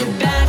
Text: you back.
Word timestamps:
you 0.00 0.06
back. 0.18 0.39